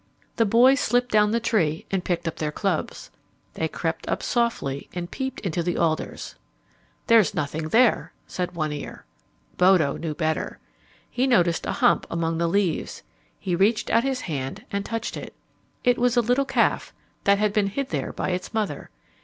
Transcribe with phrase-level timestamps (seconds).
[0.37, 3.11] The boys slipped down the tree and picked up their clubs.
[3.53, 6.33] They crept up softly and peeped into the alders.
[7.05, 9.05] "There's nothing there," said One Ear.
[9.57, 10.57] Bodo knew better.
[11.07, 13.03] He noticed a hump among the leaves.
[13.37, 15.35] He reached out his hand and touched it.
[15.83, 16.93] It was a little calf
[17.25, 18.89] that had been hid there by its mother.